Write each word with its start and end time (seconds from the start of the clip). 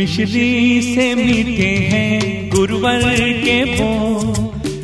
मिश्री 0.00 0.82
से 0.82 1.14
मीठे 1.14 1.70
हैं 1.92 2.50
गुरुवर 2.50 3.02
के 3.40 3.56
वो 3.64 3.88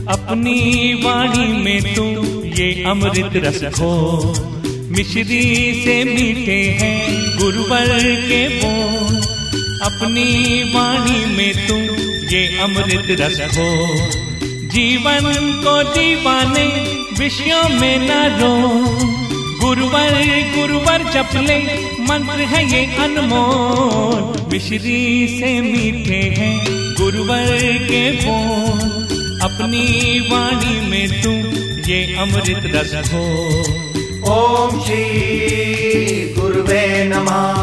अपनी 0.09 0.95
वाणी 0.95 1.47
में 1.63 1.95
तू 1.95 2.05
ये 2.59 2.85
अमृत 2.85 3.37
रस 3.37 3.63
खो। 3.75 3.93
मिश्री 4.91 5.45
से 5.85 5.97
मीठे 6.05 6.59
हैं 6.81 6.99
गुरुवर 7.39 7.89
के 8.29 8.43
वो 8.59 8.75
अपनी 9.87 10.63
वाणी 10.75 11.25
में 11.37 11.67
तू 11.67 11.79
ये 12.37 12.45
अमृत 12.59 13.21
रस 13.21 13.41
खो। 13.55 13.71
जीवन 14.69 15.33
को 15.65 15.83
दीवाने 15.95 16.67
विषयों 17.19 17.69
में 17.81 17.99
न 18.03 18.11
रो। 18.41 19.36
गुरुवर 19.67 20.13
गुरुवर 20.57 21.03
जपले 21.13 21.57
मंत्र 22.01 22.45
है 22.51 22.61
ये 22.73 22.83
अनमोल। 22.97 24.21
मिश्री 24.53 25.01
से 25.29 25.51
मीठे 25.61 26.21
हैं 26.37 26.53
गुरुवर 27.01 27.49
के 27.83 28.03
बोल। 28.13 28.79
अपनी 29.43 30.21
वाणी 30.21 30.77
में 30.91 31.23
तू 31.23 31.33
ये 31.91 31.99
अमृत 32.15 32.71
रस 32.75 32.95
हो 33.13 33.25
ओम 34.35 34.81
श्री 34.85 36.35
गुरुवे 36.39 37.05
नमः। 37.05 37.59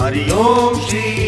हरि 0.00 0.30
ओम 0.38 0.80
श्री 0.88 1.27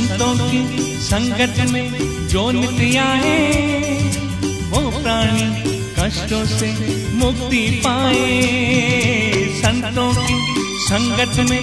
संतों 0.00 0.34
की 0.50 0.60
संगत 1.04 1.56
में 1.70 2.26
जो 2.28 2.50
नित्य 2.50 2.98
आए 2.98 3.32
वो 4.70 4.80
प्राणी 4.92 5.42
कष्टों 5.98 6.44
से 6.48 6.68
मुक्ति 7.14 7.60
पाए। 7.84 8.22
संतों 9.56 10.12
की 10.18 10.36
संगत 10.84 11.36
में 11.50 11.60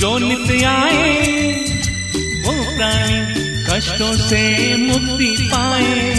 जो 0.00 0.16
नित्य 0.18 0.64
आए 0.64 1.08
वो 2.44 2.52
प्राणी 2.76 3.18
कष्टों 3.70 4.12
से 4.18 4.42
मुक्ति 4.84 5.34
पाए। 5.52 6.14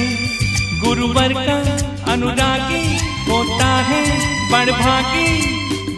गुरुवर 0.84 1.34
का 1.40 1.58
अनुरागी 2.12 2.84
होता 3.30 3.72
है 3.84 4.04
बड़भागी 4.52 5.30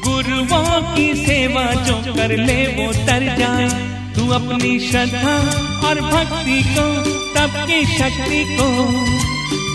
गुरुओं 0.06 0.82
की 0.94 1.14
सेवा 1.16 1.66
जो 1.84 1.98
कर 2.14 2.38
ले 2.38 2.62
वो 2.78 2.92
तर 3.06 3.26
जाए। 3.40 3.83
अपनी 4.34 4.80
श्रद्धा 4.80 5.34
और 5.88 6.00
भक्ति 6.04 6.62
को, 6.70 6.86
तब 7.34 7.56
की 7.68 7.80
शक्ति 7.88 8.44
को। 8.52 8.68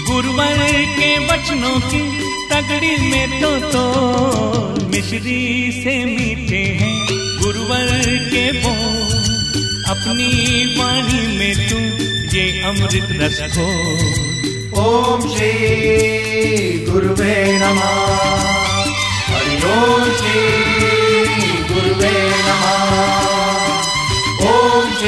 गुरुवर 0.09 0.59
के 0.97 1.11
वचनों 1.27 1.79
की 1.91 2.03
तगड़ी 2.51 2.97
में 3.11 3.41
तो 3.41 3.51
तो 3.71 3.85
मिश्री 4.89 5.41
से 5.75 5.95
मीठे 6.05 6.63
हैं 6.81 6.97
गुरुवर 7.43 7.91
के 8.31 8.45
वो 8.61 8.75
अपनी 9.95 10.31
वाणी 10.77 11.23
में 11.39 11.69
तू 11.69 11.79
ये 12.37 12.45
अमृत 12.71 13.09
रस 13.21 13.41
खो 13.55 13.69
ॐ 14.81 15.29
श्री 15.35 16.87
गुरुवे 16.91 17.37
नमः। 17.61 18.08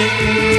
Música 0.00 0.49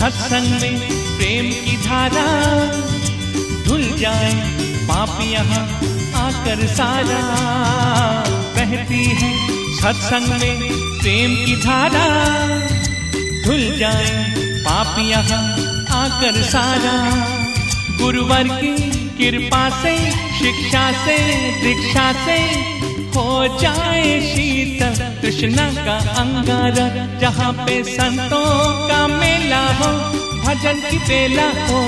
सत्संग 0.00 0.60
में 0.60 0.78
प्रेम 1.18 1.50
की 1.50 1.76
धारा। 1.76 2.66
धुल 3.64 3.98
जाए 3.98 4.34
पाप 4.88 5.18
यहाँ 5.22 5.64
आकर 6.14 6.66
सारा। 6.66 7.18
बहती 8.28 9.04
है 9.04 9.48
सत्संग 9.76 10.40
में 10.40 10.60
प्रेम 10.98 11.46
की 11.46 11.56
धारा। 11.56 12.06
धुल 13.44 13.78
जाए 13.78 14.34
पाप 14.64 14.98
यहाँ 14.98 15.52
आकर 15.90 16.42
सारा। 16.42 17.10
गुरुवर 17.98 18.42
की 18.42 18.90
कृपा 19.18 19.82
से, 19.82 20.10
शिक्षा 20.10 20.92
से, 20.92 21.18
दीक्षा 21.60 22.12
से 22.12 22.38
हो 23.16 23.58
जाए 23.60 24.20
शीतल 24.26 24.98
कृष्णा 25.22 25.66
का 25.84 25.96
अंगारा। 26.20 26.86
जहाँ 27.18 27.52
पे 27.52 27.82
संतों 27.84 28.52
का 28.88 29.06
मेला 29.08 29.64
हो, 29.78 29.90
भजन 30.42 30.80
की 30.90 30.98
बेला 30.98 31.48
हो। 31.68 31.82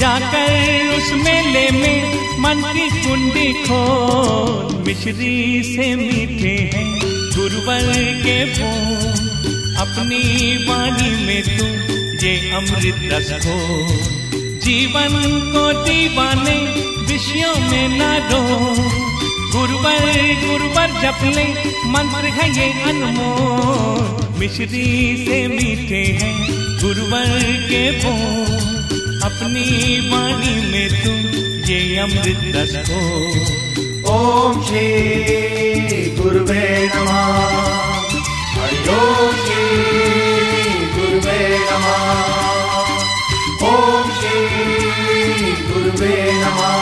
जाकर 0.00 0.50
उस 0.96 1.12
मेले 1.24 1.66
में 1.70 1.98
मन 2.40 2.62
की 2.72 2.88
कुंडी 3.02 3.52
खोल। 3.64 4.74
मिश्री 4.86 5.62
से 5.64 5.94
मीठे 5.96 6.56
हैं 6.74 6.88
गुरुवर 7.36 7.92
के 8.22 8.38
बोल 8.56 9.10
अपनी 9.82 10.22
वाणी 10.66 11.10
में 11.26 11.42
तू 11.42 11.66
ये 12.26 12.34
अमृत 12.56 12.98
रस 13.12 13.30
हो 13.46 13.58
जीवन 14.64 15.14
को 15.54 15.64
दीवाने 15.82 16.58
विषयों 17.06 17.54
में 17.70 17.88
ना 17.98 18.12
गुरुवर 18.28 18.71
जप 21.02 21.22
ले, 21.24 21.44
मंत्र 21.92 22.28
है 22.34 22.44
ये 22.56 22.66
अनमोल। 22.82 24.02
मिश्री 24.40 24.84
से 25.26 25.38
मीठे 25.48 26.02
हैं 26.20 26.34
गुरुवर 26.82 27.42
के 27.70 27.82
बोल। 28.02 28.52
अपनी 29.28 29.64
वाणी 30.10 30.54
में 30.72 30.88
तू 31.02 31.12
ये 31.72 31.80
अमृत 31.98 32.42
रस 32.56 32.74
ॐ 34.12 34.62
श्री 34.66 34.86
गुरुवे 36.16 36.64
नमः। 36.94 37.22
हरि 38.54 38.78
ओम 38.94 39.34
श्री 39.46 39.66
गुरुवे 40.94 41.40
नमः। 41.70 42.00
ॐ 43.70 44.10
श्री 44.20 44.42
गुरुवे 45.66 46.16
नमः। 46.32 46.81